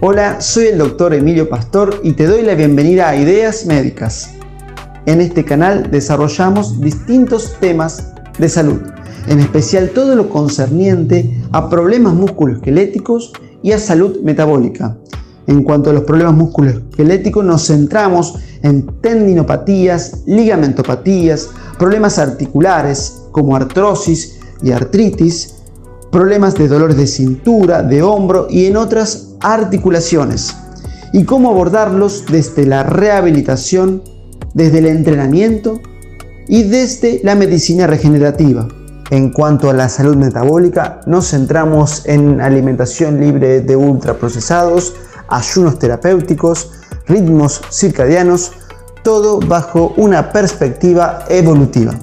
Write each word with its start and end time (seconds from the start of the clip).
Hola, 0.00 0.40
soy 0.40 0.66
el 0.66 0.78
doctor 0.78 1.12
Emilio 1.12 1.48
Pastor 1.48 2.02
y 2.04 2.12
te 2.12 2.28
doy 2.28 2.42
la 2.42 2.54
bienvenida 2.54 3.08
a 3.08 3.16
Ideas 3.16 3.66
Médicas. 3.66 4.30
En 5.06 5.20
este 5.20 5.44
canal 5.44 5.90
desarrollamos 5.90 6.80
distintos 6.80 7.56
temas 7.58 8.12
de 8.38 8.48
salud, 8.48 8.80
en 9.26 9.40
especial 9.40 9.90
todo 9.90 10.14
lo 10.14 10.30
concerniente 10.30 11.42
a 11.50 11.68
problemas 11.68 12.14
musculoesqueléticos 12.14 13.32
y 13.60 13.72
a 13.72 13.80
salud 13.80 14.20
metabólica. 14.22 14.96
En 15.48 15.64
cuanto 15.64 15.90
a 15.90 15.94
los 15.94 16.04
problemas 16.04 16.34
musculoesqueléticos, 16.34 17.44
nos 17.44 17.66
centramos 17.66 18.36
en 18.62 18.86
tendinopatías, 19.00 20.22
ligamentopatías, 20.26 21.50
problemas 21.76 22.20
articulares 22.20 23.24
como 23.32 23.56
artrosis 23.56 24.38
y 24.62 24.70
artritis, 24.70 25.56
problemas 26.12 26.54
de 26.54 26.68
dolores 26.68 26.96
de 26.96 27.08
cintura, 27.08 27.82
de 27.82 28.00
hombro 28.00 28.46
y 28.48 28.66
en 28.66 28.76
otras 28.76 29.27
articulaciones, 29.40 30.54
y 31.12 31.24
cómo 31.24 31.50
abordarlos 31.50 32.24
desde 32.26 32.66
la 32.66 32.82
rehabilitación, 32.82 34.02
desde 34.54 34.78
el 34.78 34.86
entrenamiento 34.86 35.80
y 36.48 36.64
desde 36.64 37.20
la 37.24 37.34
medicina 37.34 37.86
regenerativa. 37.86 38.68
En 39.10 39.30
cuanto 39.30 39.70
a 39.70 39.72
la 39.72 39.88
salud 39.88 40.16
metabólica, 40.16 41.00
nos 41.06 41.30
centramos 41.30 42.04
en 42.06 42.40
alimentación 42.40 43.20
libre 43.20 43.62
de 43.62 43.74
ultraprocesados, 43.74 44.94
ayunos 45.28 45.78
terapéuticos, 45.78 46.72
ritmos 47.06 47.62
circadianos, 47.70 48.52
todo 49.02 49.40
bajo 49.40 49.94
una 49.96 50.30
perspectiva 50.30 51.24
evolutiva. 51.30 51.94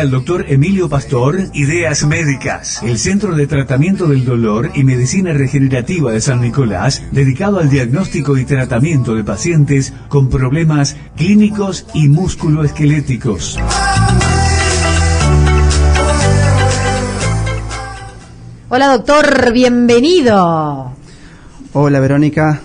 Al 0.00 0.10
doctor 0.10 0.46
Emilio 0.48 0.88
Pastor, 0.88 1.38
Ideas 1.52 2.06
Médicas, 2.06 2.82
el 2.82 2.98
Centro 2.98 3.34
de 3.34 3.46
Tratamiento 3.46 4.06
del 4.06 4.24
Dolor 4.24 4.70
y 4.74 4.84
Medicina 4.84 5.32
Regenerativa 5.32 6.12
de 6.12 6.20
San 6.20 6.40
Nicolás, 6.40 7.02
dedicado 7.12 7.58
al 7.58 7.68
diagnóstico 7.68 8.36
y 8.36 8.44
tratamiento 8.44 9.14
de 9.14 9.24
pacientes 9.24 9.92
con 10.08 10.28
problemas 10.28 10.96
clínicos 11.16 11.86
y 11.94 12.08
musculoesqueléticos. 12.08 13.58
Hola 18.68 18.88
doctor, 18.88 19.52
bienvenido. 19.52 20.92
Hola 21.74 22.00
Verónica, 22.00 22.62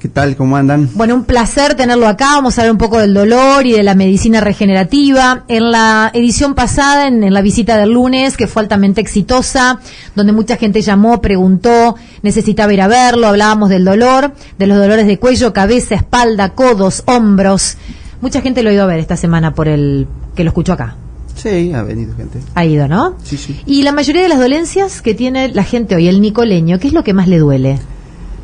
¿Qué 0.00 0.08
tal? 0.08 0.34
¿Cómo 0.34 0.56
andan? 0.56 0.88
Bueno, 0.94 1.14
un 1.14 1.24
placer 1.24 1.74
tenerlo 1.74 2.08
acá. 2.08 2.30
Vamos 2.36 2.56
a 2.56 2.62
hablar 2.62 2.72
un 2.72 2.78
poco 2.78 2.98
del 2.98 3.12
dolor 3.12 3.66
y 3.66 3.72
de 3.72 3.82
la 3.82 3.94
medicina 3.94 4.40
regenerativa. 4.40 5.44
En 5.46 5.70
la 5.70 6.10
edición 6.14 6.54
pasada, 6.54 7.06
en, 7.06 7.30
la 7.30 7.42
visita 7.42 7.76
del 7.76 7.90
lunes, 7.90 8.38
que 8.38 8.46
fue 8.46 8.62
altamente 8.62 9.02
exitosa, 9.02 9.78
donde 10.16 10.32
mucha 10.32 10.56
gente 10.56 10.80
llamó, 10.80 11.20
preguntó, 11.20 11.96
necesitaba 12.22 12.72
ir 12.72 12.80
a 12.80 12.88
verlo, 12.88 13.26
hablábamos 13.26 13.68
del 13.68 13.84
dolor, 13.84 14.32
de 14.58 14.66
los 14.66 14.78
dolores 14.78 15.06
de 15.06 15.18
cuello, 15.18 15.52
cabeza, 15.52 15.96
espalda, 15.96 16.54
codos, 16.54 17.02
hombros. 17.04 17.76
Mucha 18.22 18.40
gente 18.40 18.62
lo 18.62 18.70
ha 18.70 18.72
ido 18.72 18.84
a 18.84 18.86
ver 18.86 19.00
esta 19.00 19.18
semana 19.18 19.54
por 19.54 19.68
el 19.68 20.06
que 20.34 20.44
lo 20.44 20.48
escuchó 20.48 20.72
acá. 20.72 20.96
Sí, 21.36 21.74
ha 21.74 21.82
venido 21.82 22.16
gente. 22.16 22.38
Ha 22.54 22.64
ido, 22.64 22.88
¿no? 22.88 23.16
Sí, 23.22 23.36
sí. 23.36 23.60
Y 23.66 23.82
la 23.82 23.92
mayoría 23.92 24.22
de 24.22 24.30
las 24.30 24.38
dolencias 24.38 25.02
que 25.02 25.12
tiene 25.12 25.50
la 25.50 25.64
gente 25.64 25.94
hoy, 25.94 26.08
el 26.08 26.22
nicoleño, 26.22 26.78
¿qué 26.78 26.88
es 26.88 26.94
lo 26.94 27.04
que 27.04 27.12
más 27.12 27.28
le 27.28 27.36
duele? 27.36 27.78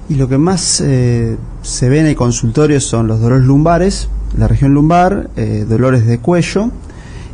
Y 0.09 0.15
lo 0.15 0.29
que 0.29 0.39
más 0.39 0.81
eh, 0.81 1.37
se 1.62 1.89
ve 1.89 2.01
en 2.01 2.07
el 2.07 2.15
consultorio 2.15 2.81
son 2.81 3.09
los 3.09 3.21
dolores 3.21 3.45
lumbares, 3.45 4.09
la 4.39 4.47
región 4.47 4.73
lumbar, 4.73 5.31
eh, 5.37 5.65
dolores 5.69 6.07
de 6.07 6.19
cuello 6.19 6.71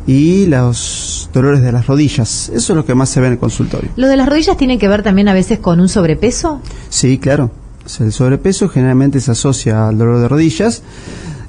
y 0.07 0.47
los 0.47 1.29
dolores 1.33 1.61
de 1.61 1.71
las 1.71 1.87
rodillas. 1.87 2.49
Eso 2.49 2.73
es 2.73 2.77
lo 2.77 2.85
que 2.85 2.95
más 2.95 3.09
se 3.09 3.21
ve 3.21 3.27
en 3.27 3.33
el 3.33 3.39
consultorio. 3.39 3.89
¿Lo 3.95 4.07
de 4.07 4.17
las 4.17 4.27
rodillas 4.27 4.57
tiene 4.57 4.77
que 4.77 4.87
ver 4.87 5.03
también 5.03 5.27
a 5.27 5.33
veces 5.33 5.59
con 5.59 5.79
un 5.79 5.87
sobrepeso? 5.87 6.61
Sí, 6.89 7.19
claro. 7.19 7.51
el 7.99 8.11
sobrepeso 8.11 8.69
generalmente 8.69 9.19
se 9.19 9.31
asocia 9.31 9.87
al 9.87 9.97
dolor 9.97 10.19
de 10.19 10.27
rodillas. 10.27 10.81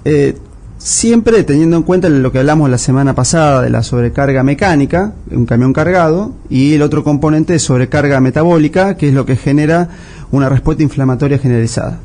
Eh, 0.05 0.37
siempre 0.85 1.43
teniendo 1.45 1.79
en 1.79 1.83
cuenta 1.83 2.11
lo 2.11 2.31
que 2.31 2.41
hablamos 2.41 2.69
la 2.69 2.77
semana 2.77 3.15
pasada 3.15 3.63
de 3.63 3.71
la 3.71 3.83
sobrecarga 3.83 4.43
mecánica, 4.43 5.15
un 5.31 5.47
camión 5.47 5.73
cargado, 5.73 6.35
y 6.51 6.75
el 6.75 6.83
otro 6.83 7.03
componente 7.03 7.55
de 7.55 7.59
sobrecarga 7.59 8.21
metabólica, 8.21 8.95
que 8.95 9.09
es 9.09 9.15
lo 9.15 9.25
que 9.25 9.37
genera 9.37 9.89
una 10.31 10.51
respuesta 10.51 10.83
inflamatoria 10.83 11.39
generalizada. 11.39 12.01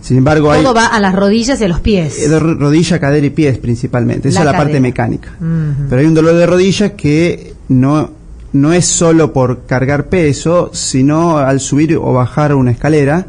Sin 0.00 0.18
embargo, 0.18 0.54
todo 0.54 0.72
va 0.72 0.86
a 0.86 1.00
las 1.00 1.14
rodillas 1.14 1.60
y 1.60 1.64
a 1.64 1.68
los 1.68 1.80
pies. 1.80 2.20
Eh, 2.20 2.38
rodilla, 2.38 3.00
cadera 3.00 3.26
y 3.26 3.30
pies 3.30 3.58
principalmente. 3.58 4.28
Esa 4.28 4.40
es 4.40 4.46
la 4.46 4.52
parte 4.52 4.80
mecánica. 4.80 5.32
Pero 5.90 6.00
hay 6.00 6.06
un 6.06 6.14
dolor 6.14 6.34
de 6.36 6.46
rodillas 6.46 6.92
que 6.92 7.54
no 7.68 8.10
no 8.52 8.72
es 8.72 8.86
solo 8.86 9.34
por 9.34 9.66
cargar 9.66 10.06
peso, 10.06 10.70
sino 10.72 11.36
al 11.36 11.60
subir 11.60 11.96
o 11.96 12.12
bajar 12.14 12.54
una 12.54 12.70
escalera 12.70 13.26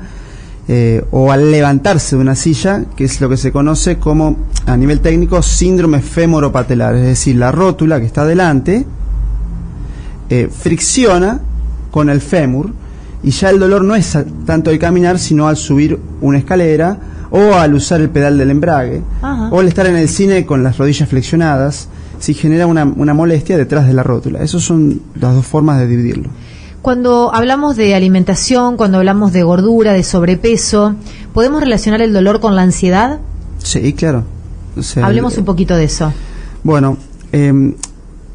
eh, 0.69 1.05
o 1.11 1.31
al 1.31 1.49
levantarse 1.51 2.17
de 2.17 2.21
una 2.21 2.35
silla, 2.35 2.83
que 2.95 3.05
es 3.05 3.21
lo 3.21 3.29
que 3.29 3.37
se 3.37 3.53
conoce 3.53 3.97
como, 3.97 4.35
a 4.65 4.75
nivel 4.75 4.99
técnico, 4.99 5.41
síndrome 5.41 6.01
femoropatelar. 6.01 6.95
Es 6.95 7.03
decir, 7.03 7.37
la 7.37 7.51
rótula 7.51 7.99
que 7.99 8.05
está 8.05 8.25
delante 8.25 8.85
eh, 10.29 10.49
fricciona 10.51 11.39
con 11.89 12.09
el 12.09 12.19
fémur 12.19 12.71
y 13.23 13.31
ya 13.31 13.49
el 13.49 13.59
dolor 13.59 13.83
no 13.83 13.95
es 13.95 14.17
tanto 14.45 14.69
al 14.69 14.77
caminar, 14.77 15.19
sino 15.19 15.47
al 15.47 15.55
subir 15.55 15.99
una 16.19 16.37
escalera 16.37 16.97
o 17.31 17.53
al 17.53 17.73
usar 17.73 18.01
el 18.01 18.09
pedal 18.09 18.37
del 18.37 18.51
embrague 18.51 19.01
o 19.21 19.59
al 19.59 19.67
estar 19.67 19.85
en 19.87 19.95
el 19.95 20.09
cine 20.09 20.45
con 20.45 20.63
las 20.63 20.77
rodillas 20.77 21.07
flexionadas, 21.07 21.87
si 22.19 22.33
genera 22.33 22.67
una, 22.67 22.83
una 22.83 23.13
molestia 23.13 23.57
detrás 23.57 23.87
de 23.87 23.93
la 23.93 24.03
rótula. 24.03 24.43
Esas 24.43 24.63
son 24.63 25.01
las 25.19 25.33
dos 25.33 25.45
formas 25.45 25.79
de 25.79 25.87
dividirlo. 25.87 26.29
Cuando 26.81 27.33
hablamos 27.33 27.75
de 27.75 27.95
alimentación, 27.95 28.77
cuando 28.77 28.99
hablamos 28.99 29.33
de 29.33 29.43
gordura, 29.43 29.93
de 29.93 30.03
sobrepeso, 30.03 30.95
¿podemos 31.33 31.61
relacionar 31.61 32.01
el 32.01 32.13
dolor 32.13 32.39
con 32.39 32.55
la 32.55 32.61
ansiedad? 32.61 33.19
Sí, 33.57 33.93
claro. 33.93 34.23
Hablemos 35.01 35.37
un 35.37 35.45
poquito 35.45 35.75
de 35.75 35.85
eso. 35.85 36.13
Bueno, 36.63 36.97
em, 37.31 37.75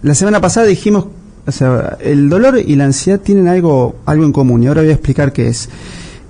la 0.02 0.14
semana 0.14 0.40
pasada 0.40 0.66
dijimos 0.66 1.06
o 1.46 1.50
sea, 1.50 1.96
el 2.00 2.28
dolor 2.28 2.58
y 2.64 2.76
la 2.76 2.84
ansiedad 2.84 3.20
tienen 3.20 3.48
algo, 3.48 3.96
algo 4.06 4.24
en 4.24 4.32
común 4.32 4.62
y 4.62 4.68
ahora 4.68 4.82
voy 4.82 4.90
a 4.90 4.94
explicar 4.94 5.32
qué 5.32 5.48
es. 5.48 5.68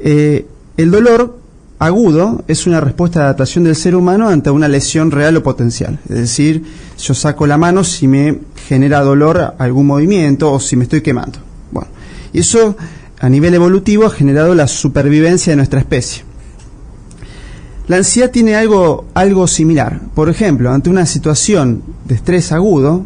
Eh, 0.01 0.47
el 0.77 0.91
dolor 0.91 1.39
agudo 1.79 2.45
es 2.49 2.67
una 2.67 2.81
respuesta 2.81 3.19
de 3.21 3.25
adaptación 3.27 3.65
del 3.65 3.77
ser 3.77 3.95
humano 3.95 4.29
ante 4.29 4.51
una 4.51 4.69
lesión 4.69 5.11
real 5.11 5.37
o 5.37 5.43
potencial. 5.43 5.99
Es 6.09 6.17
decir, 6.17 6.65
yo 6.99 7.13
saco 7.13 7.47
la 7.47 7.59
mano 7.59 7.85
si 7.85 8.09
me 8.09 8.39
genera 8.69 9.01
dolor 9.01 9.55
algún 9.59 9.87
movimiento 9.87 10.51
o 10.51 10.61
si 10.61 10.77
me 10.77 10.85
estoy 10.85 11.03
quemando. 11.03 11.39
Y 12.33 12.41
eso 12.41 12.77
a 13.21 13.29
nivel 13.29 13.55
evolutivo 13.55 14.07
ha 14.07 14.11
generado 14.11 14.55
la 14.55 14.67
supervivencia 14.67 15.53
de 15.53 15.57
nuestra 15.57 15.81
especie. 15.81 16.25
La 17.89 17.97
ansiedad 17.97 18.31
tiene 18.31 18.55
algo, 18.55 19.07
algo 19.15 19.47
similar. 19.47 20.01
Por 20.15 20.29
ejemplo, 20.29 20.71
ante 20.71 20.89
una 20.89 21.05
situación 21.07 21.83
de 22.05 22.15
estrés 22.15 22.53
agudo, 22.53 23.05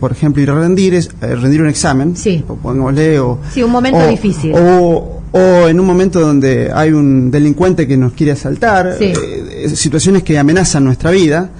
por 0.00 0.12
ejemplo, 0.12 0.42
ir 0.42 0.50
a 0.50 0.54
rendir, 0.54 0.94
es, 0.94 1.10
eh, 1.20 1.34
rendir 1.36 1.62
un 1.62 1.68
examen, 1.68 2.16
sí. 2.16 2.44
o, 2.48 3.38
sí, 3.52 3.62
un 3.62 3.70
momento 3.70 4.06
difícil. 4.06 4.52
O, 4.54 5.20
en 5.32 5.78
un 5.78 5.86
momento 5.86 6.18
donde 6.20 6.72
hay 6.74 6.90
un 6.90 7.30
delincuente 7.30 7.86
que 7.86 7.96
nos 7.96 8.14
quiere 8.14 8.32
asaltar, 8.32 8.96
eh, 8.98 9.70
situaciones 9.74 10.24
que 10.24 10.36
amenazan 10.38 10.84
nuestra 10.84 11.12
vida, 11.12 11.50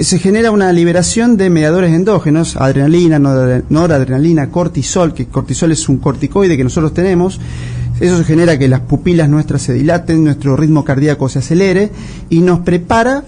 se 0.00 0.18
genera 0.18 0.50
una 0.50 0.72
liberación 0.72 1.36
de 1.36 1.48
mediadores 1.48 1.92
endógenos, 1.92 2.56
adrenalina, 2.56 3.18
noradrenalina, 3.18 4.50
cortisol, 4.50 5.14
que 5.14 5.26
cortisol 5.26 5.72
es 5.72 5.88
un 5.88 5.98
corticoide 5.98 6.56
que 6.56 6.64
nosotros 6.64 6.92
tenemos, 6.92 7.40
eso 8.00 8.24
genera 8.24 8.58
que 8.58 8.68
las 8.68 8.80
pupilas 8.80 9.28
nuestras 9.28 9.62
se 9.62 9.72
dilaten, 9.72 10.24
nuestro 10.24 10.56
ritmo 10.56 10.84
cardíaco 10.84 11.28
se 11.28 11.38
acelere 11.38 11.90
y 12.28 12.40
nos 12.40 12.60
prepara 12.60 13.24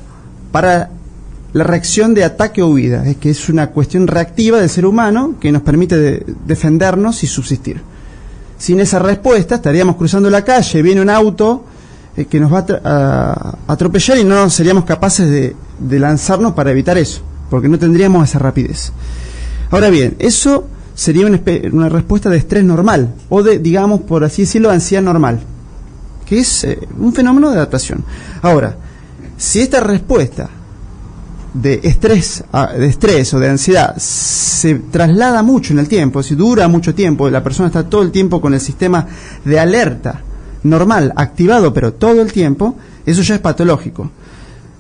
para 0.51 0.91
la 1.53 1.65
reacción 1.65 2.15
de 2.15 2.25
ataque 2.25 2.63
o 2.63 2.69
huida, 2.69 3.07
es 3.09 3.17
que 3.17 3.31
es 3.31 3.49
una 3.49 3.69
cuestión 3.69 4.07
reactiva 4.07 4.59
del 4.59 4.69
ser 4.69 4.85
humano 4.85 5.37
que 5.41 5.53
nos 5.53 5.63
permite 5.63 6.25
defendernos 6.47 7.23
y 7.23 7.27
subsistir. 7.27 7.81
Sin 8.59 8.81
esa 8.81 8.99
respuesta 8.99 9.57
estaríamos 9.57 9.97
cruzando 9.97 10.29
la 10.29 10.45
calle, 10.45 10.83
viene 10.83 11.01
un 11.01 11.11
auto 11.11 11.65
eh, 12.17 12.25
que 12.25 12.41
nos 12.41 12.53
va 12.53 12.65
a, 12.85 13.59
atropellar 13.67 14.19
y 14.19 14.25
no 14.25 14.49
seríamos 14.49 14.85
capaces 14.85 15.29
de, 15.31 15.99
lanzarnos 15.99 16.55
para 16.55 16.71
evitar 16.71 16.97
eso, 16.97 17.21
porque 17.51 17.69
no 17.69 17.79
tendríamos 17.79 18.29
esa 18.29 18.39
rapidez. 18.39 18.93
Ahora 19.71 19.91
bien, 19.91 20.17
eso 20.19 20.67
sería 20.95 21.27
una, 21.27 21.89
respuesta 21.89 22.31
de 22.31 22.39
estrés 22.39 22.65
normal, 22.65 23.15
o 23.29 23.43
de, 23.43 23.59
digamos, 23.59 24.01
por 24.01 24.25
así 24.25 24.43
decirlo, 24.43 24.71
ansiedad 24.71 25.03
normal, 25.03 25.41
que 26.25 26.39
es 26.39 26.65
eh, 26.65 26.79
un 26.99 27.13
fenómeno 27.13 27.51
de 27.51 27.57
adaptación. 27.57 28.03
Ahora, 28.41 28.77
si 29.37 29.61
esta 29.61 29.81
respuesta 29.81 30.49
de 31.53 31.81
estrés, 31.83 32.45
de 32.79 32.87
estrés 32.87 33.33
o 33.35 33.39
de 33.39 33.49
ansiedad 33.49 33.97
se 33.99 34.75
traslada 34.75 35.43
mucho 35.43 35.73
en 35.73 35.79
el 35.81 35.89
tiempo, 35.89 36.23
si 36.23 36.35
dura 36.35 36.69
mucho 36.69 36.95
tiempo, 36.95 37.29
la 37.29 37.43
persona 37.43 37.69
está 37.69 37.85
todo 37.89 38.03
el 38.03 38.11
tiempo 38.11 38.41
con 38.41 38.55
el 38.55 38.61
sistema 38.61 39.07
de 39.45 39.59
alerta, 39.59 40.23
normal, 40.69 41.13
activado, 41.17 41.73
pero 41.73 41.95
todo 41.95 42.23
el 42.23 42.33
tiempo, 42.33 42.77
eso 43.05 43.23
ya 43.23 43.37
es 43.37 43.41
patológico. 43.41 44.11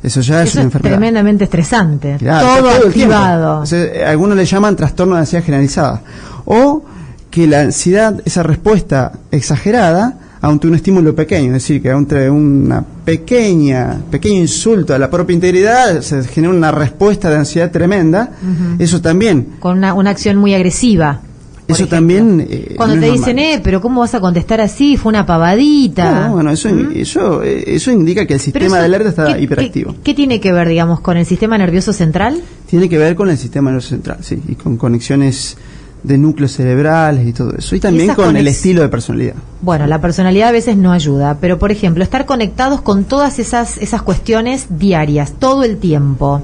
Eso 0.02 0.20
ya 0.20 0.42
es 0.42 0.54
una 0.54 0.64
enfermedad. 0.64 0.96
tremendamente 0.96 1.44
estresante. 1.44 2.16
todo, 2.18 2.68
activado. 2.86 3.64
algunos 4.06 4.36
le 4.36 4.44
llaman 4.44 4.76
trastorno 4.76 5.14
de 5.14 5.20
ansiedad 5.20 5.44
generalizada. 5.44 6.02
O 6.44 6.84
que 7.30 7.46
la 7.46 7.62
ansiedad, 7.62 8.20
esa 8.24 8.42
respuesta 8.42 9.12
exagerada, 9.30 10.18
ante 10.40 10.68
un 10.68 10.74
estímulo 10.74 11.14
pequeño, 11.14 11.48
es 11.48 11.54
decir, 11.54 11.82
que 11.82 11.90
ante 11.90 12.30
una 12.30 12.84
pequeña, 13.04 13.98
pequeño 14.10 14.40
insulto 14.40 14.94
a 14.94 14.98
la 14.98 15.10
propia 15.10 15.34
integridad 15.34 16.00
se 16.02 16.22
genera 16.24 16.52
una 16.52 16.70
respuesta 16.70 17.28
de 17.30 17.36
ansiedad 17.36 17.70
tremenda, 17.70 18.30
eso 18.78 19.00
también. 19.00 19.54
Con 19.58 19.78
una, 19.78 19.94
una 19.94 20.10
acción 20.10 20.36
muy 20.36 20.54
agresiva. 20.54 21.20
Eso 21.68 21.86
también. 21.86 22.46
Eh, 22.48 22.74
Cuando 22.76 23.00
te 23.00 23.10
dicen, 23.10 23.38
eh, 23.38 23.60
pero 23.62 23.80
¿cómo 23.80 24.00
vas 24.00 24.14
a 24.14 24.20
contestar 24.20 24.60
así? 24.60 24.96
Fue 24.96 25.10
una 25.10 25.26
pavadita. 25.26 26.28
No, 26.28 26.34
bueno, 26.34 26.50
eso, 26.50 26.68
¿Mm? 26.68 26.92
eso, 26.94 27.42
eh, 27.42 27.64
eso 27.66 27.90
indica 27.90 28.26
que 28.26 28.34
el 28.34 28.40
sistema 28.40 28.78
de 28.78 28.84
alerta 28.84 29.08
está 29.08 29.38
hiperactivo. 29.38 29.94
¿qué, 30.04 30.14
tiene 30.14 30.40
que 30.40 30.52
ver, 30.52 30.68
digamos, 30.68 31.00
con 31.00 31.16
el 31.16 31.26
sistema 31.26 31.58
nervioso 31.58 31.92
central? 31.92 32.40
Tiene 32.70 32.88
que 32.88 32.98
ver 32.98 33.16
con 33.16 33.30
el 33.30 33.38
sistema 33.38 33.70
nervioso 33.70 33.90
central, 33.90 34.18
sí, 34.20 34.40
y 34.48 34.54
con 34.54 34.76
conexiones 34.76 35.56
de 36.02 36.18
núcleos 36.18 36.52
cerebrales 36.52 37.26
y 37.26 37.32
todo 37.32 37.52
eso. 37.56 37.74
Y 37.74 37.80
también 37.80 38.14
con 38.14 38.36
el 38.36 38.46
estilo 38.46 38.82
de 38.82 38.88
personalidad. 38.88 39.34
Bueno, 39.60 39.86
la 39.86 40.00
personalidad 40.00 40.50
a 40.50 40.52
veces 40.52 40.76
no 40.76 40.92
ayuda, 40.92 41.38
pero 41.40 41.58
por 41.58 41.72
ejemplo, 41.72 42.04
estar 42.04 42.26
conectados 42.26 42.80
con 42.80 43.04
todas 43.04 43.40
esas, 43.40 43.78
esas 43.78 44.02
cuestiones 44.02 44.66
diarias, 44.70 45.32
todo 45.38 45.64
el 45.64 45.78
tiempo. 45.78 46.42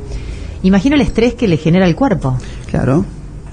Imagino 0.64 0.96
el 0.96 1.02
estrés 1.02 1.34
que 1.34 1.46
le 1.46 1.56
genera 1.56 1.86
el 1.86 1.94
cuerpo. 1.94 2.36
Claro. 2.70 3.04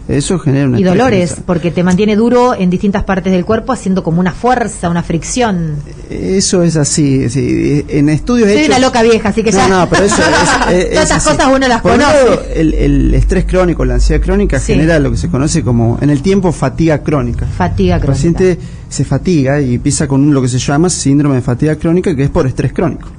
Eso 0.09 0.39
genera 0.39 0.65
una 0.65 0.79
Y 0.79 0.83
dolores, 0.83 1.35
porque 1.45 1.69
te 1.69 1.83
mantiene 1.83 2.15
duro 2.15 2.55
en 2.55 2.71
distintas 2.71 3.03
partes 3.03 3.31
del 3.31 3.45
cuerpo, 3.45 3.73
haciendo 3.73 4.03
como 4.03 4.19
una 4.19 4.31
fuerza, 4.31 4.89
una 4.89 5.03
fricción. 5.03 5.75
Eso 6.09 6.63
es 6.63 6.77
así. 6.77 7.29
Sí. 7.29 7.85
En 7.87 8.09
estudios 8.09 8.51
Soy 8.51 8.65
una 8.65 8.79
loca 8.79 9.03
vieja, 9.03 9.29
así 9.29 9.43
que 9.43 9.51
ya. 9.51 9.67
No, 9.67 9.87
pero 9.87 10.05
eso 10.05 10.15
es, 10.23 10.89
Todas 10.89 11.03
estas 11.03 11.23
cosas 11.23 11.47
uno 11.55 11.67
las 11.67 11.83
conoce. 11.83 12.39
el, 12.55 12.73
el, 12.73 13.13
estrés 13.13 13.45
crónico, 13.45 13.85
la 13.85 13.95
ansiedad 13.95 14.19
crónica, 14.19 14.59
genera 14.59 14.97
lo 14.97 15.11
que 15.11 15.17
se 15.17 15.29
conoce 15.29 15.61
como, 15.61 15.99
en 16.01 16.09
el 16.09 16.23
tiempo, 16.23 16.51
fatiga 16.51 17.03
crónica. 17.03 17.45
Fatiga 17.45 17.99
crónica. 17.99 18.11
El 18.11 18.17
paciente 18.17 18.59
se 18.89 19.05
fatiga 19.05 19.61
y 19.61 19.75
empieza 19.75 20.07
con 20.07 20.21
un, 20.21 20.33
lo 20.33 20.41
que 20.41 20.47
se 20.47 20.57
llama 20.57 20.89
síndrome 20.89 21.35
de 21.35 21.41
fatiga 21.41 21.75
crónica, 21.75 22.15
que 22.15 22.23
es 22.23 22.31
por 22.31 22.47
estrés 22.47 22.73
crónico. 22.73 23.09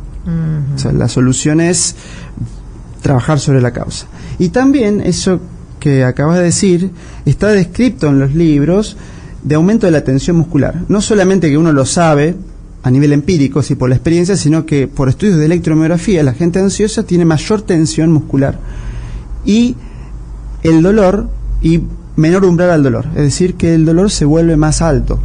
O 0.75 0.79
sea, 0.79 0.93
la 0.93 1.09
solución 1.09 1.61
es 1.61 1.95
trabajar 3.01 3.39
sobre 3.39 3.61
la 3.61 3.73
causa. 3.73 4.07
Y 4.39 4.49
también 4.49 5.01
eso 5.01 5.41
que 5.81 6.05
acabas 6.05 6.39
de 6.39 6.45
decir 6.45 6.91
está 7.25 7.49
descrito 7.49 8.09
en 8.09 8.21
los 8.21 8.35
libros 8.35 8.97
de 9.43 9.55
aumento 9.57 9.87
de 9.87 9.93
la 9.93 10.05
tensión 10.05 10.37
muscular. 10.37 10.83
No 10.89 11.01
solamente 11.01 11.51
que 11.51 11.59
uno 11.59 11.73
lo 11.73 11.85
sabe 11.87 12.37
a 12.83 12.91
nivel 12.91 13.13
empírico, 13.13 13.63
sí 13.63 13.75
por 13.75 13.89
la 13.89 13.97
experiencia, 13.97 14.37
sino 14.37 14.65
que 14.65 14.87
por 14.87 15.09
estudios 15.09 15.39
de 15.39 15.47
electromiografía 15.47 16.23
la 16.23 16.35
gente 16.35 16.61
ansiosa 16.61 17.03
tiene 17.03 17.25
mayor 17.25 17.63
tensión 17.63 18.13
muscular 18.13 18.59
y 19.45 19.77
el 20.63 20.83
dolor 20.83 21.29
y 21.63 21.83
menor 22.17 22.45
umbral 22.45 22.71
al 22.71 22.83
dolor. 22.83 23.07
Es 23.17 23.23
decir, 23.23 23.55
que 23.55 23.75
el 23.75 23.85
dolor 23.85 24.11
se 24.11 24.25
vuelve 24.25 24.57
más 24.57 24.83
alto 24.83 25.19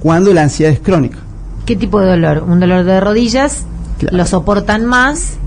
cuando 0.00 0.32
la 0.32 0.42
ansiedad 0.42 0.72
es 0.72 0.80
crónica. 0.80 1.18
¿Qué 1.66 1.76
tipo 1.76 2.00
de 2.00 2.08
dolor? 2.10 2.44
¿Un 2.46 2.60
dolor 2.60 2.84
de 2.84 3.00
rodillas? 3.00 3.64
¿Lo 4.10 4.26
soportan 4.26 4.84
más? 4.84 5.38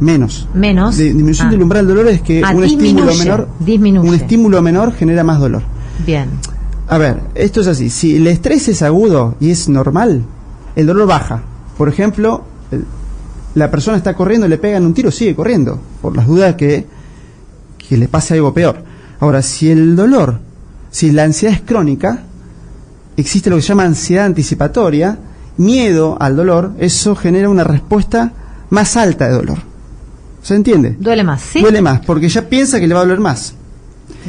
Menos. 0.00 0.48
Menos. 0.54 0.96
disminución 0.96 1.50
del 1.50 1.60
ah. 1.60 1.62
umbral 1.62 1.86
del 1.86 1.96
dolor 1.96 2.12
es 2.12 2.22
que 2.22 2.42
ah, 2.44 2.52
un 2.54 2.64
estímulo 2.64 3.14
menor 3.14 3.48
un 3.60 4.14
estímulo 4.14 4.62
menor 4.62 4.92
genera 4.92 5.24
más 5.24 5.40
dolor. 5.40 5.62
Bien. 6.06 6.28
A 6.88 6.98
ver, 6.98 7.20
esto 7.34 7.60
es 7.60 7.66
así. 7.66 7.90
Si 7.90 8.16
el 8.16 8.26
estrés 8.26 8.68
es 8.68 8.82
agudo 8.82 9.36
y 9.40 9.50
es 9.50 9.68
normal, 9.68 10.22
el 10.76 10.86
dolor 10.86 11.08
baja. 11.08 11.42
Por 11.78 11.88
ejemplo, 11.88 12.44
la 13.54 13.70
persona 13.70 13.96
está 13.96 14.14
corriendo, 14.14 14.48
le 14.48 14.58
pegan 14.58 14.84
un 14.84 14.94
tiro, 14.94 15.10
sigue 15.10 15.34
corriendo, 15.34 15.80
por 16.02 16.16
las 16.16 16.26
dudas 16.26 16.54
que, 16.56 16.86
que 17.78 17.96
le 17.96 18.08
pase 18.08 18.34
algo 18.34 18.52
peor. 18.52 18.82
Ahora, 19.20 19.42
si 19.42 19.70
el 19.70 19.96
dolor, 19.96 20.40
si 20.90 21.10
la 21.10 21.24
ansiedad 21.24 21.54
es 21.54 21.62
crónica, 21.62 22.22
existe 23.16 23.50
lo 23.50 23.56
que 23.56 23.62
se 23.62 23.68
llama 23.68 23.84
ansiedad 23.84 24.26
anticipatoria, 24.26 25.18
miedo 25.56 26.16
al 26.20 26.36
dolor, 26.36 26.72
eso 26.78 27.14
genera 27.14 27.48
una 27.48 27.64
respuesta 27.64 28.32
más 28.70 28.96
alta 28.96 29.28
de 29.28 29.34
dolor. 29.34 29.73
¿Se 30.44 30.54
entiende? 30.54 30.94
Duele 30.98 31.24
más, 31.24 31.40
¿sí? 31.40 31.62
Duele 31.62 31.80
más, 31.80 32.00
porque 32.00 32.28
ya 32.28 32.46
piensa 32.46 32.78
que 32.78 32.86
le 32.86 32.92
va 32.92 33.00
a 33.00 33.04
doler 33.04 33.18
más. 33.18 33.54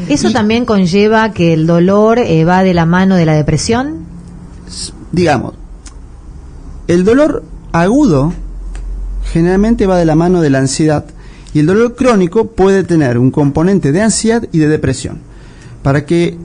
¿Eso 0.08 0.32
también 0.32 0.64
conlleva 0.64 1.34
que 1.34 1.52
el 1.52 1.68
dolor 1.68 2.20
eh, 2.20 2.46
va 2.46 2.64
de 2.64 2.74
la 2.74 2.86
mano 2.86 3.18
de 3.18 3.26
la 3.26 3.34
depresión? 3.34 4.06
Digamos, 5.12 5.56
el 6.88 7.04
dolor 7.04 7.44
agudo 7.74 8.32
generalmente 9.34 9.88
va 9.88 9.98
de 9.98 10.06
la 10.06 10.16
mano 10.16 10.42
de 10.42 10.50
la 10.50 10.60
ansiedad 10.60 11.04
y 11.54 11.60
el 11.60 11.66
dolor 11.66 11.96
crónico 11.96 12.48
puede 12.48 12.86
tener 12.86 13.18
un 13.18 13.30
componente 13.30 13.92
de 13.92 14.02
ansiedad 14.02 14.48
y 14.54 14.60
de 14.60 14.70
depresión. 14.70 15.20
Para 15.84 16.06
que 16.06 16.38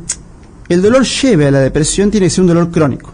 el 0.69 0.83
dolor 0.83 1.05
lleve 1.05 1.47
a 1.47 1.53
la 1.53 1.61
depresión 1.61 2.11
tiene 2.11 2.27
que 2.27 2.31
ser 2.31 2.43
un 2.43 2.49
dolor 2.49 2.73
crónico. 2.73 3.13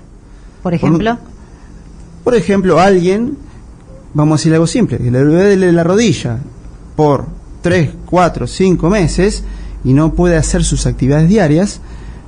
Por 0.62 0.72
ejemplo. 0.72 1.18
Por, 1.18 2.32
por 2.32 2.34
ejemplo, 2.34 2.80
alguien 2.80 3.36
vamos 4.16 4.32
a 4.32 4.38
decir 4.40 4.54
algo 4.54 4.66
simple, 4.66 4.96
que 4.96 5.10
le 5.10 5.20
duele 5.22 5.72
la 5.72 5.84
rodilla 5.84 6.38
por 6.96 7.26
3, 7.60 7.90
4, 8.06 8.46
5 8.46 8.88
meses 8.88 9.44
y 9.84 9.92
no 9.92 10.14
puede 10.14 10.36
hacer 10.36 10.64
sus 10.64 10.86
actividades 10.86 11.28
diarias, 11.28 11.82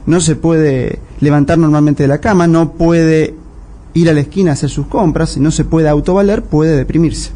no 0.05 0.21
se 0.21 0.37
puede 0.37 0.99
levantar 1.21 1.57
normalmente 1.57 2.03
de 2.03 2.09
la 2.09 2.19
cama, 2.19 2.47
no 2.47 2.73
puede 2.73 3.35
ir 3.95 4.11
a 4.11 4.13
la 4.13 4.21
esquina 4.21 4.51
a 4.51 4.55
hacer 4.55 4.69
sus 4.69 4.87
compras, 4.87 5.39
no 5.39 5.51
se 5.51 5.65
puede 5.65 5.89
autovaler, 5.89 6.43
puede 6.43 6.77
deprimirse. 6.77 7.31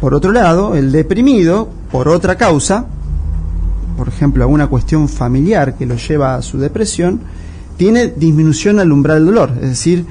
Por 0.00 0.14
otro 0.14 0.32
lado, 0.32 0.74
el 0.74 0.90
deprimido, 0.90 1.68
por 1.92 2.08
otra 2.08 2.36
causa, 2.36 2.86
por 3.98 4.08
ejemplo, 4.08 4.42
alguna 4.42 4.68
cuestión 4.68 5.06
familiar 5.06 5.76
que 5.76 5.84
lo 5.84 5.96
lleva 5.96 6.34
a 6.34 6.42
su 6.42 6.56
depresión, 6.56 7.20
tiene 7.76 8.06
disminución 8.08 8.80
al 8.80 8.90
umbral 8.90 9.18
del 9.18 9.34
dolor, 9.34 9.52
es 9.60 9.68
decir, 9.68 10.06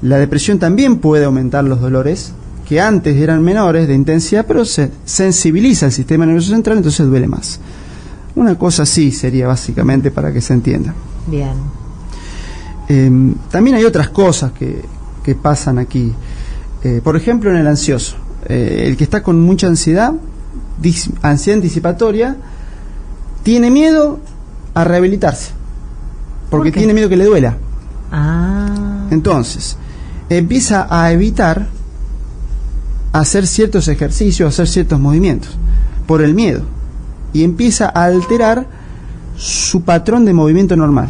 la 0.00 0.18
depresión 0.18 0.60
también 0.60 0.98
puede 0.98 1.24
aumentar 1.24 1.64
los 1.64 1.80
dolores 1.80 2.34
que 2.68 2.82
antes 2.82 3.16
eran 3.16 3.42
menores 3.42 3.88
de 3.88 3.94
intensidad, 3.94 4.44
pero 4.46 4.62
se 4.62 4.90
sensibiliza 5.06 5.86
el 5.86 5.92
sistema 5.92 6.26
nervioso 6.26 6.50
central, 6.50 6.76
entonces 6.76 7.06
duele 7.06 7.26
más. 7.26 7.58
Una 8.36 8.56
cosa 8.56 8.82
así 8.82 9.10
sería 9.10 9.46
básicamente 9.46 10.10
para 10.10 10.30
que 10.34 10.42
se 10.42 10.52
entienda. 10.52 10.92
Bien. 11.26 11.54
Em, 12.86 13.34
también 13.50 13.76
hay 13.76 13.84
otras 13.84 14.10
cosas 14.10 14.52
que, 14.52 14.84
que 15.24 15.34
pasan 15.34 15.78
aquí. 15.78 16.12
Eh, 16.84 17.00
por 17.02 17.16
ejemplo, 17.16 17.50
en 17.50 17.56
el 17.56 17.66
ansioso. 17.66 18.16
Eh, 18.44 18.84
el 18.86 18.98
que 18.98 19.04
está 19.04 19.22
con 19.22 19.40
mucha 19.40 19.66
ansiedad, 19.66 20.12
ansiedad 21.22 21.56
anticipatoria, 21.56 22.36
tiene 23.44 23.70
miedo 23.70 24.20
a 24.74 24.84
rehabilitarse. 24.84 25.52
Porque 26.50 26.70
tiene 26.70 26.92
miedo 26.92 27.08
que 27.08 27.16
le 27.16 27.24
duela. 27.24 27.56
Ah. 28.12 29.06
Entonces, 29.10 29.78
empieza 30.28 30.86
a 30.90 31.10
evitar 31.12 31.77
hacer 33.12 33.46
ciertos 33.46 33.88
ejercicios, 33.88 34.48
hacer 34.48 34.68
ciertos 34.68 35.00
movimientos, 35.00 35.56
por 36.06 36.22
el 36.22 36.34
miedo. 36.34 36.62
Y 37.32 37.44
empieza 37.44 37.86
a 37.86 38.04
alterar 38.04 38.66
su 39.36 39.82
patrón 39.82 40.24
de 40.24 40.32
movimiento 40.32 40.76
normal, 40.76 41.08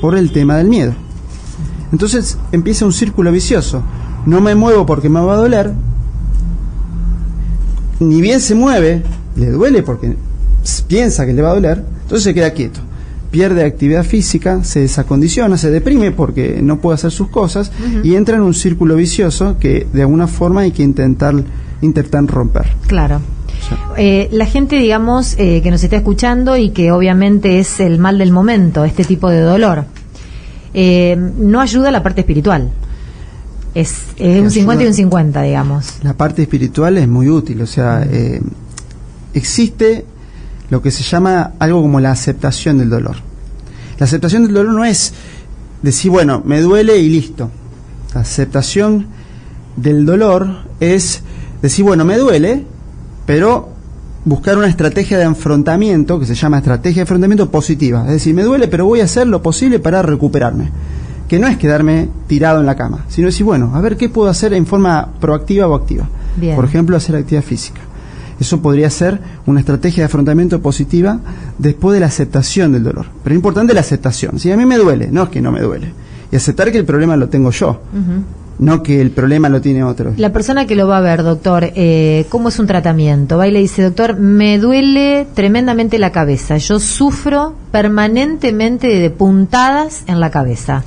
por 0.00 0.16
el 0.16 0.32
tema 0.32 0.56
del 0.56 0.68
miedo. 0.68 0.94
Entonces 1.92 2.38
empieza 2.52 2.86
un 2.86 2.92
círculo 2.92 3.30
vicioso. 3.30 3.82
No 4.24 4.40
me 4.40 4.54
muevo 4.54 4.86
porque 4.86 5.08
me 5.08 5.20
va 5.20 5.34
a 5.34 5.36
doler. 5.36 5.72
Ni 8.00 8.20
bien 8.20 8.40
se 8.40 8.54
mueve, 8.54 9.02
le 9.36 9.50
duele 9.50 9.82
porque 9.82 10.16
piensa 10.88 11.26
que 11.26 11.32
le 11.32 11.42
va 11.42 11.50
a 11.50 11.54
doler, 11.54 11.84
entonces 12.02 12.24
se 12.24 12.34
queda 12.34 12.52
quieto 12.52 12.80
pierde 13.32 13.64
actividad 13.64 14.04
física, 14.04 14.62
se 14.62 14.80
desacondiciona, 14.80 15.56
se 15.56 15.70
deprime 15.70 16.12
porque 16.12 16.60
no 16.62 16.80
puede 16.80 16.96
hacer 16.96 17.10
sus 17.10 17.28
cosas 17.28 17.72
y 18.04 18.14
entra 18.14 18.36
en 18.36 18.42
un 18.42 18.54
círculo 18.54 18.94
vicioso 18.94 19.56
que 19.58 19.86
de 19.90 20.02
alguna 20.02 20.28
forma 20.28 20.60
hay 20.60 20.70
que 20.70 20.82
intentar, 20.82 21.34
intentar 21.80 22.24
romper. 22.26 22.66
Claro. 22.86 23.20
Eh, 23.96 24.28
la 24.32 24.44
gente, 24.44 24.76
digamos, 24.76 25.34
eh, 25.38 25.62
que 25.62 25.70
nos 25.70 25.82
está 25.82 25.96
escuchando 25.96 26.58
y 26.58 26.70
que 26.70 26.92
obviamente 26.92 27.58
es 27.58 27.80
el 27.80 27.98
mal 27.98 28.18
del 28.18 28.32
momento, 28.32 28.84
este 28.84 29.02
tipo 29.02 29.30
de 29.30 29.40
dolor, 29.40 29.86
eh, 30.74 31.16
no 31.16 31.60
ayuda 31.60 31.88
a 31.88 31.92
la 31.92 32.02
parte 32.02 32.20
espiritual. 32.20 32.70
Es, 33.74 34.08
un 34.20 34.50
50 34.50 34.84
y 34.84 34.86
un 34.88 34.94
50, 34.94 35.42
digamos. 35.42 35.94
La 36.02 36.12
parte 36.12 36.42
espiritual 36.42 36.98
es 36.98 37.08
muy 37.08 37.30
útil, 37.30 37.62
o 37.62 37.66
sea, 37.66 38.06
existe 39.32 40.04
lo 40.72 40.80
que 40.80 40.90
se 40.90 41.02
llama 41.02 41.52
algo 41.58 41.82
como 41.82 42.00
la 42.00 42.12
aceptación 42.12 42.78
del 42.78 42.88
dolor. 42.88 43.16
La 43.98 44.04
aceptación 44.04 44.44
del 44.44 44.54
dolor 44.54 44.72
no 44.72 44.86
es 44.86 45.12
decir, 45.82 46.10
bueno, 46.10 46.40
me 46.46 46.62
duele 46.62 46.96
y 46.96 47.10
listo. 47.10 47.50
La 48.14 48.22
aceptación 48.22 49.06
del 49.76 50.06
dolor 50.06 50.62
es 50.80 51.20
decir, 51.60 51.84
bueno, 51.84 52.06
me 52.06 52.16
duele, 52.16 52.64
pero 53.26 53.68
buscar 54.24 54.56
una 54.56 54.66
estrategia 54.66 55.18
de 55.18 55.24
enfrentamiento, 55.24 56.18
que 56.18 56.24
se 56.24 56.34
llama 56.34 56.56
estrategia 56.56 57.00
de 57.00 57.02
enfrentamiento 57.02 57.50
positiva. 57.50 58.06
Es 58.06 58.12
decir, 58.12 58.34
me 58.34 58.42
duele, 58.42 58.66
pero 58.66 58.86
voy 58.86 59.00
a 59.00 59.04
hacer 59.04 59.26
lo 59.26 59.42
posible 59.42 59.78
para 59.78 60.00
recuperarme. 60.00 60.70
que 61.28 61.38
no 61.38 61.48
es 61.48 61.58
quedarme 61.58 62.08
tirado 62.28 62.60
en 62.60 62.66
la 62.66 62.76
cama, 62.76 63.04
sino 63.08 63.26
decir, 63.26 63.44
bueno, 63.44 63.72
a 63.74 63.80
ver 63.82 63.98
qué 63.98 64.08
puedo 64.08 64.30
hacer 64.30 64.54
en 64.54 64.64
forma 64.64 65.10
proactiva 65.20 65.66
o 65.66 65.74
activa. 65.74 66.08
Por 66.56 66.64
ejemplo, 66.64 66.96
hacer 66.96 67.16
actividad 67.16 67.42
física. 67.42 67.82
Eso 68.40 68.60
podría 68.60 68.90
ser 68.90 69.20
una 69.46 69.60
estrategia 69.60 70.02
de 70.02 70.06
afrontamiento 70.06 70.60
positiva 70.60 71.20
después 71.58 71.94
de 71.94 72.00
la 72.00 72.06
aceptación 72.06 72.72
del 72.72 72.84
dolor. 72.84 73.06
Pero 73.22 73.34
es 73.34 73.38
importante 73.38 73.74
la 73.74 73.80
aceptación. 73.80 74.38
Si 74.38 74.50
a 74.50 74.56
mí 74.56 74.66
me 74.66 74.78
duele, 74.78 75.08
no 75.10 75.24
es 75.24 75.28
que 75.28 75.40
no 75.40 75.52
me 75.52 75.60
duele. 75.60 75.92
Y 76.30 76.36
aceptar 76.36 76.72
que 76.72 76.78
el 76.78 76.84
problema 76.84 77.16
lo 77.16 77.28
tengo 77.28 77.50
yo 77.50 77.80
no 78.62 78.82
que 78.82 79.00
el 79.00 79.10
problema 79.10 79.48
lo 79.48 79.60
tiene 79.60 79.82
otro. 79.82 80.14
La 80.16 80.32
persona 80.32 80.66
que 80.66 80.76
lo 80.76 80.86
va 80.86 80.98
a 80.98 81.00
ver, 81.00 81.22
doctor, 81.22 81.72
eh, 81.74 82.26
¿cómo 82.28 82.48
es 82.48 82.58
un 82.58 82.66
tratamiento? 82.66 83.36
Va 83.36 83.48
y 83.48 83.50
le 83.50 83.58
dice, 83.58 83.82
doctor, 83.82 84.16
me 84.16 84.58
duele 84.58 85.26
tremendamente 85.34 85.98
la 85.98 86.12
cabeza, 86.12 86.56
yo 86.58 86.78
sufro 86.78 87.54
permanentemente 87.72 88.86
de 88.86 89.10
puntadas 89.10 90.04
en 90.06 90.20
la 90.20 90.30
cabeza. 90.30 90.84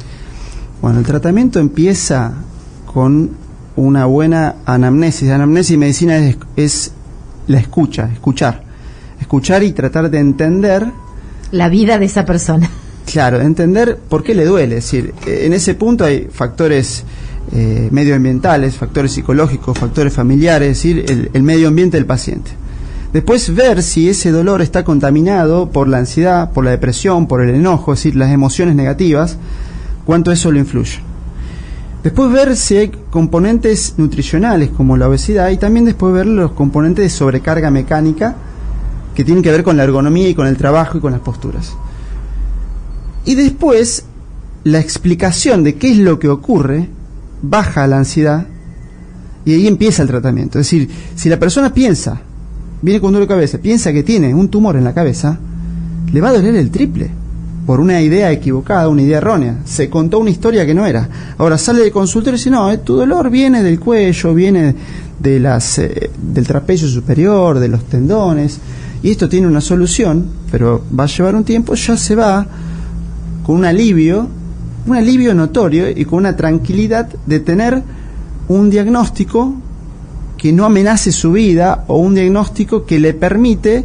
Bueno, 0.81 0.99
el 0.99 1.05
tratamiento 1.05 1.59
empieza 1.59 2.33
con 2.85 3.31
una 3.75 4.05
buena 4.05 4.55
anamnesis. 4.65 5.29
Anamnesis 5.29 5.71
y 5.71 5.77
medicina 5.77 6.17
es, 6.17 6.37
es 6.55 6.91
la 7.47 7.59
escucha, 7.59 8.09
escuchar. 8.11 8.63
Escuchar 9.19 9.63
y 9.63 9.71
tratar 9.71 10.09
de 10.09 10.19
entender 10.19 10.85
la 11.51 11.69
vida 11.69 11.97
de 11.99 12.05
esa 12.05 12.25
persona. 12.25 12.69
Claro, 13.05 13.39
entender 13.39 13.97
por 14.09 14.23
qué 14.23 14.35
le 14.35 14.45
duele. 14.45 14.77
Es 14.77 14.85
decir, 14.85 15.13
en 15.25 15.53
ese 15.53 15.75
punto 15.75 16.03
hay 16.03 16.27
factores 16.31 17.03
eh, 17.51 17.89
medioambientales, 17.91 18.75
factores 18.75 19.11
psicológicos, 19.11 19.77
factores 19.77 20.11
familiares, 20.11 20.69
es 20.69 20.83
decir, 20.83 21.29
el, 21.31 21.43
medio 21.43 21.67
ambiente 21.67 21.97
del 21.97 22.05
paciente. 22.05 22.51
Después 23.13 23.53
ver 23.53 23.83
si 23.83 24.09
ese 24.09 24.31
dolor 24.31 24.61
está 24.61 24.83
contaminado 24.83 25.69
por 25.69 25.87
la 25.87 25.99
ansiedad, 25.99 26.51
por 26.51 26.65
la 26.65 26.71
depresión, 26.71 27.27
por 27.27 27.41
el 27.41 27.53
enojo, 27.53 27.93
es 27.93 27.99
decir, 27.99 28.15
las 28.15 28.31
emociones 28.31 28.75
negativas, 28.75 29.37
cuánto 30.05 30.31
eso 30.31 30.51
lo 30.51 30.59
influye. 30.59 30.99
Después 32.05 32.31
ver 32.31 32.55
si 32.55 32.77
hay 32.77 32.91
componentes 33.09 33.95
nutricionales 33.97 34.69
como 34.69 34.95
la 34.95 35.09
obesidad 35.09 35.49
y 35.49 35.57
también 35.57 35.85
después 35.85 36.13
ver 36.13 36.27
los 36.27 36.51
componentes 36.51 37.03
de 37.03 37.09
sobrecarga 37.09 37.71
mecánica 37.71 38.35
que 39.15 39.23
tienen 39.23 39.41
que 39.41 39.49
ver 39.49 39.63
con 39.63 39.75
la 39.75 39.85
ergonomía 39.85 40.29
y 40.29 40.35
con 40.35 40.45
el 40.45 40.55
trabajo 40.55 40.99
y 40.99 41.01
con 41.01 41.13
las 41.13 41.21
posturas. 41.21 41.75
Y 43.25 43.33
después 43.33 44.05
la 44.63 44.79
explicación 44.79 45.63
de 45.63 45.77
qué 45.77 45.93
es 45.93 45.97
lo 45.97 46.19
que 46.19 46.29
ocurre 46.29 46.89
baja 47.41 47.87
la 47.87 47.97
ansiedad 47.97 48.45
y 49.43 49.53
ahí 49.53 49.65
empieza 49.65 50.03
el 50.03 50.07
tratamiento. 50.07 50.59
Es 50.59 50.67
decir, 50.67 50.87
si 51.15 51.27
la 51.27 51.39
persona 51.39 51.73
piensa, 51.73 52.21
viene 52.83 53.01
con 53.01 53.13
dolor 53.13 53.27
de 53.27 53.33
cabeza, 53.33 53.57
piensa 53.57 53.91
que 53.91 54.03
tiene 54.03 54.35
un 54.35 54.49
tumor 54.49 54.75
en 54.75 54.83
la 54.83 54.93
cabeza, 54.93 55.39
le 56.13 56.21
va 56.21 56.29
a 56.29 56.33
doler 56.33 56.55
el 56.55 56.69
triple 56.69 57.24
por 57.65 57.79
una 57.79 58.01
idea 58.01 58.31
equivocada, 58.31 58.89
una 58.89 59.01
idea 59.01 59.17
errónea. 59.17 59.59
Se 59.65 59.89
contó 59.89 60.19
una 60.19 60.29
historia 60.29 60.65
que 60.65 60.73
no 60.73 60.85
era. 60.85 61.09
Ahora 61.37 61.57
sale 61.57 61.81
de 61.81 61.91
consultorio 61.91 62.35
y 62.35 62.37
dice, 62.37 62.51
no, 62.51 62.71
eh, 62.71 62.77
tu 62.77 62.95
dolor 62.95 63.29
viene 63.29 63.63
del 63.63 63.79
cuello, 63.79 64.33
viene 64.33 64.75
de 65.19 65.39
las, 65.39 65.79
eh, 65.79 66.09
del 66.21 66.45
trapecio 66.45 66.87
superior, 66.87 67.59
de 67.59 67.67
los 67.67 67.85
tendones, 67.85 68.59
y 69.01 69.11
esto 69.11 69.29
tiene 69.29 69.47
una 69.47 69.61
solución, 69.61 70.27
pero 70.51 70.83
va 70.97 71.05
a 71.05 71.07
llevar 71.07 71.35
un 71.35 71.43
tiempo, 71.43 71.75
ya 71.75 71.97
se 71.97 72.15
va 72.15 72.45
con 73.43 73.57
un 73.57 73.65
alivio 73.65 74.27
un 74.87 74.95
alivio 74.95 75.33
notorio 75.33 75.89
y 75.89 76.05
con 76.05 76.19
una 76.19 76.35
tranquilidad 76.35 77.09
de 77.25 77.39
tener 77.39 77.81
un 78.47 78.69
diagnóstico 78.69 79.55
que 80.37 80.53
no 80.53 80.65
amenace 80.65 81.11
su 81.11 81.31
vida 81.31 81.85
o 81.87 81.97
un 81.97 82.13
diagnóstico 82.13 82.85
que 82.85 82.99
le 82.99 83.13
permite 83.13 83.83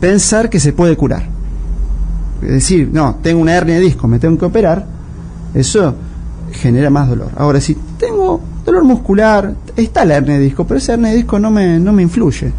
pensar 0.00 0.48
que 0.48 0.60
se 0.60 0.72
puede 0.72 0.96
curar. 0.96 1.31
Decir, 2.42 2.90
no, 2.92 3.16
tengo 3.22 3.40
una 3.40 3.54
hernia 3.54 3.76
de 3.76 3.80
disco, 3.80 4.08
me 4.08 4.18
tengo 4.18 4.38
que 4.38 4.44
operar, 4.44 4.86
eso 5.54 5.94
genera 6.52 6.90
más 6.90 7.08
dolor. 7.08 7.30
Ahora, 7.36 7.60
si 7.60 7.76
tengo 7.98 8.40
dolor 8.64 8.84
muscular, 8.84 9.54
está 9.76 10.04
la 10.04 10.16
hernia 10.16 10.34
de 10.34 10.44
disco, 10.44 10.66
pero 10.66 10.78
esa 10.78 10.94
hernia 10.94 11.10
de 11.10 11.16
disco 11.16 11.38
no 11.38 11.50
me, 11.50 11.78
no 11.78 11.92
me 11.92 12.02
influye. 12.02 12.52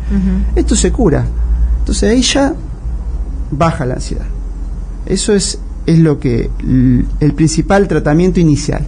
Esto 0.56 0.75
se 0.75 0.92
cura. 0.92 1.25
Entonces 1.80 2.10
ahí 2.10 2.22
ya 2.22 2.54
baja 3.52 3.86
la 3.86 3.96
ansiedad. 3.96 4.25
Eso 5.06 5.34
es 5.34 5.60
es 5.86 6.00
lo 6.00 6.20
que 6.20 6.50
el 7.20 7.34
principal 7.34 7.88
tratamiento 7.88 8.40
inicial. 8.40 8.86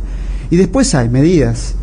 Y 0.50 0.56
después 0.56 0.94
hay 0.96 1.10
medidas 1.10 1.76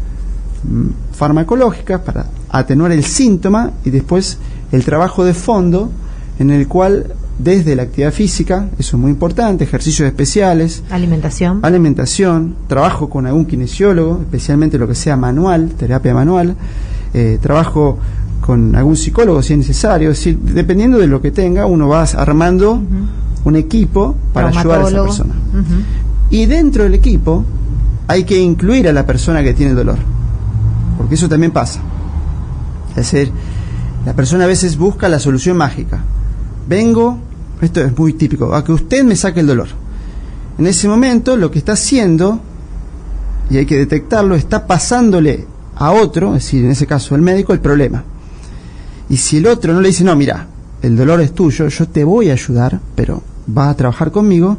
mm, 0.64 1.12
farmacológicas 1.12 2.00
para 2.00 2.26
atenuar 2.48 2.92
el 2.92 3.04
síntoma 3.04 3.72
y 3.84 3.90
después 3.90 4.38
el 4.70 4.84
trabajo 4.84 5.24
de 5.24 5.34
fondo 5.34 5.90
en 6.38 6.50
el 6.50 6.68
cual 6.68 7.14
desde 7.38 7.74
la 7.74 7.84
actividad 7.84 8.12
física, 8.12 8.68
eso 8.78 8.96
es 8.96 9.00
muy 9.00 9.10
importante, 9.10 9.64
ejercicios 9.64 10.06
especiales, 10.06 10.82
alimentación, 10.90 11.60
alimentación, 11.62 12.54
trabajo 12.68 13.08
con 13.08 13.26
algún 13.26 13.46
kinesiólogo, 13.46 14.20
especialmente 14.20 14.78
lo 14.78 14.86
que 14.86 14.94
sea 14.94 15.16
manual, 15.16 15.70
terapia 15.70 16.14
manual, 16.14 16.56
eh, 17.14 17.38
trabajo 17.40 17.98
con 18.40 18.74
algún 18.74 18.96
psicólogo 18.96 19.42
si 19.42 19.54
es 19.54 19.58
necesario, 19.60 20.10
es 20.10 20.18
decir, 20.18 20.38
dependiendo 20.38 20.98
de 20.98 21.06
lo 21.06 21.20
que 21.20 21.30
tenga, 21.30 21.66
uno 21.66 21.88
va 21.88 22.02
armando 22.02 22.82
un 23.44 23.56
equipo 23.56 24.16
para 24.32 24.48
ayudar 24.48 24.82
a 24.82 24.88
esa 24.88 25.02
persona. 25.02 25.34
Y 26.30 26.46
dentro 26.46 26.84
del 26.84 26.94
equipo 26.94 27.44
hay 28.08 28.24
que 28.24 28.38
incluir 28.38 28.88
a 28.88 28.92
la 28.92 29.06
persona 29.06 29.42
que 29.42 29.54
tiene 29.54 29.74
dolor, 29.74 29.98
porque 30.98 31.14
eso 31.14 31.28
también 31.28 31.52
pasa. 31.52 31.80
Es 32.90 32.96
decir, 33.10 33.32
la 34.04 34.14
persona 34.14 34.44
a 34.44 34.46
veces 34.48 34.76
busca 34.76 35.08
la 35.08 35.18
solución 35.18 35.56
mágica. 35.56 36.04
Vengo, 36.66 37.18
esto 37.60 37.80
es 37.80 37.96
muy 37.96 38.14
típico, 38.14 38.54
a 38.54 38.64
que 38.64 38.72
usted 38.72 39.04
me 39.04 39.16
saque 39.16 39.40
el 39.40 39.46
dolor. 39.46 39.68
En 40.58 40.66
ese 40.66 40.88
momento 40.88 41.36
lo 41.36 41.50
que 41.50 41.58
está 41.58 41.72
haciendo, 41.72 42.40
y 43.50 43.56
hay 43.56 43.66
que 43.66 43.76
detectarlo, 43.76 44.34
está 44.34 44.66
pasándole 44.66 45.46
a 45.76 45.92
otro, 45.92 46.36
es 46.36 46.44
decir, 46.44 46.64
en 46.64 46.70
ese 46.70 46.86
caso 46.86 47.14
el 47.14 47.22
médico, 47.22 47.52
el 47.52 47.60
problema. 47.60 48.04
Y 49.08 49.16
si 49.16 49.38
el 49.38 49.46
otro 49.46 49.72
no 49.72 49.80
le 49.80 49.88
dice, 49.88 50.04
no, 50.04 50.14
mira, 50.16 50.46
el 50.82 50.96
dolor 50.96 51.20
es 51.20 51.34
tuyo, 51.34 51.68
yo 51.68 51.88
te 51.88 52.04
voy 52.04 52.30
a 52.30 52.34
ayudar, 52.34 52.80
pero 52.94 53.22
va 53.56 53.70
a 53.70 53.76
trabajar 53.76 54.10
conmigo, 54.10 54.56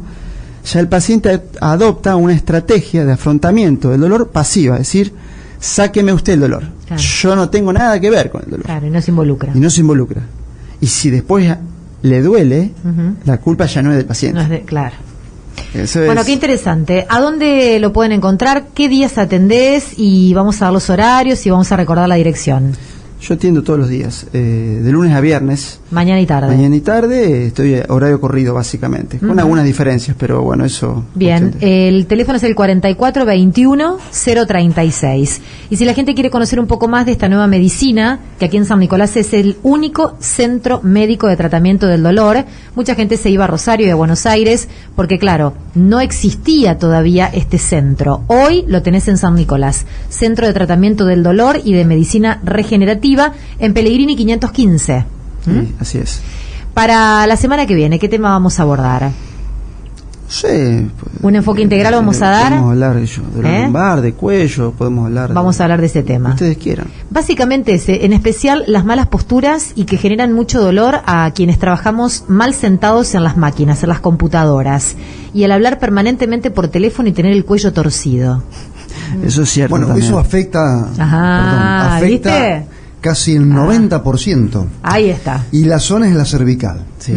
ya 0.64 0.80
el 0.80 0.88
paciente 0.88 1.42
adopta 1.60 2.16
una 2.16 2.34
estrategia 2.34 3.04
de 3.04 3.12
afrontamiento 3.12 3.90
del 3.90 4.00
dolor 4.00 4.28
pasiva, 4.28 4.76
es 4.76 4.82
decir, 4.82 5.12
sáqueme 5.60 6.12
usted 6.12 6.34
el 6.34 6.40
dolor. 6.40 6.64
Yo 6.96 7.34
no 7.34 7.48
tengo 7.50 7.72
nada 7.72 7.98
que 8.00 8.10
ver 8.10 8.30
con 8.30 8.42
el 8.44 8.50
dolor. 8.50 8.66
Claro, 8.66 8.86
y 8.86 8.90
no 8.90 9.00
se 9.00 9.10
involucra. 9.10 9.52
Y 9.54 9.60
no 9.60 9.70
se 9.70 9.80
involucra. 9.80 10.22
Y 10.80 10.86
si 10.86 11.10
después 11.10 11.54
le 12.04 12.20
duele, 12.20 12.70
la 13.24 13.38
culpa 13.38 13.64
ya 13.64 13.80
no 13.80 13.90
es 13.90 13.96
del 13.96 14.04
paciente. 14.04 14.62
claro. 14.66 14.94
bueno, 16.06 16.22
qué 16.22 16.32
interesante. 16.32 17.06
¿A 17.08 17.18
dónde 17.18 17.78
lo 17.80 17.94
pueden 17.94 18.12
encontrar? 18.12 18.66
¿Qué 18.74 18.90
días 18.90 19.16
atendés? 19.16 19.94
Y 19.96 20.34
vamos 20.34 20.60
a 20.60 20.66
dar 20.66 20.74
los 20.74 20.90
horarios 20.90 21.46
y 21.46 21.50
vamos 21.50 21.72
a 21.72 21.76
recordar 21.76 22.06
la 22.06 22.16
dirección. 22.16 22.76
Yo 23.24 23.34
atiendo 23.34 23.62
todos 23.62 23.78
los 23.78 23.88
días, 23.88 24.26
eh, 24.34 24.80
de 24.82 24.92
lunes 24.92 25.14
a 25.14 25.20
viernes. 25.22 25.80
Mañana 25.90 26.20
y 26.20 26.26
tarde. 26.26 26.48
Mañana 26.48 26.76
y 26.76 26.82
tarde, 26.82 27.46
estoy 27.46 27.80
horario 27.88 28.20
corrido 28.20 28.52
básicamente, 28.52 29.18
con 29.18 29.40
algunas 29.40 29.64
diferencias, 29.64 30.14
pero 30.20 30.42
bueno, 30.42 30.66
eso. 30.66 31.06
Bien, 31.14 31.54
el 31.60 32.04
teléfono 32.04 32.36
es 32.36 32.42
el 32.42 32.54
4421-036. 32.54 35.40
Y 35.70 35.76
si 35.76 35.86
la 35.86 35.94
gente 35.94 36.12
quiere 36.12 36.28
conocer 36.28 36.60
un 36.60 36.66
poco 36.66 36.86
más 36.86 37.06
de 37.06 37.12
esta 37.12 37.30
nueva 37.30 37.46
medicina, 37.46 38.20
que 38.38 38.44
aquí 38.44 38.58
en 38.58 38.66
San 38.66 38.78
Nicolás 38.78 39.16
es 39.16 39.32
el 39.32 39.56
único 39.62 40.16
centro 40.18 40.82
médico 40.82 41.26
de 41.26 41.38
tratamiento 41.38 41.86
del 41.86 42.02
dolor, 42.02 42.44
mucha 42.74 42.94
gente 42.94 43.16
se 43.16 43.30
iba 43.30 43.44
a 43.44 43.46
Rosario 43.46 43.86
y 43.86 43.90
a 43.90 43.94
Buenos 43.94 44.26
Aires, 44.26 44.68
porque 44.96 45.18
claro, 45.18 45.54
no 45.74 46.00
existía 46.00 46.78
todavía 46.78 47.30
este 47.32 47.56
centro. 47.56 48.24
Hoy 48.26 48.66
lo 48.68 48.82
tenés 48.82 49.08
en 49.08 49.16
San 49.16 49.34
Nicolás, 49.34 49.86
Centro 50.10 50.46
de 50.46 50.52
Tratamiento 50.52 51.06
del 51.06 51.22
Dolor 51.22 51.62
y 51.64 51.72
de 51.72 51.86
Medicina 51.86 52.42
Regenerativa 52.44 53.13
en 53.58 53.74
Pellegrini 53.74 54.16
515. 54.16 55.04
Sí, 55.44 55.74
así 55.80 55.98
es. 55.98 56.20
Para 56.72 57.26
la 57.26 57.36
semana 57.36 57.66
que 57.66 57.74
viene, 57.74 57.98
¿qué 57.98 58.08
tema 58.08 58.30
vamos 58.30 58.58
a 58.58 58.62
abordar? 58.62 59.12
Sí. 60.26 60.88
¿Un 61.22 61.36
enfoque 61.36 61.62
integral 61.62 61.94
vamos 61.94 62.20
a 62.22 62.30
dar? 62.30 62.48
Podemos 62.48 62.70
hablar 62.70 62.94
de, 62.96 63.42
de 63.42 63.62
lumbar, 63.62 64.00
de 64.00 64.14
cuello, 64.14 64.72
podemos 64.72 65.06
hablar 65.06 65.32
Vamos 65.32 65.60
a 65.60 65.64
hablar 65.64 65.80
de 65.80 65.86
ese 65.86 66.02
tema. 66.02 66.30
Ustedes 66.30 66.56
quieran. 66.56 66.88
Básicamente 67.10 67.74
ese, 67.74 68.04
en 68.04 68.12
especial 68.12 68.64
las 68.66 68.84
malas 68.84 69.06
posturas 69.06 69.72
y 69.76 69.84
que 69.84 69.96
generan 69.96 70.32
mucho 70.32 70.60
dolor 70.60 71.02
a 71.06 71.30
quienes 71.34 71.58
trabajamos 71.58 72.24
mal 72.26 72.54
sentados 72.54 73.14
en 73.14 73.22
las 73.22 73.36
máquinas, 73.36 73.82
en 73.82 73.90
las 73.90 74.00
computadoras. 74.00 74.96
Y 75.32 75.44
el 75.44 75.52
hablar 75.52 75.78
permanentemente 75.78 76.50
por 76.50 76.68
teléfono 76.68 77.08
y 77.08 77.12
tener 77.12 77.32
el 77.32 77.44
cuello 77.44 77.72
torcido. 77.72 78.42
Eso 79.24 79.42
es 79.42 79.50
cierto. 79.50 79.76
Bueno, 79.76 79.94
eso 79.94 80.18
afecta, 80.18 80.88
Ajá, 80.98 81.96
afecta 81.96 82.64
casi 83.04 83.34
el 83.36 83.44
90%. 83.44 84.66
Ah, 84.82 84.94
ahí 84.94 85.10
está. 85.10 85.44
Y 85.52 85.66
la 85.66 85.78
zona 85.78 86.08
es 86.08 86.14
la 86.14 86.24
cervical. 86.24 86.86
Sí, 86.98 87.12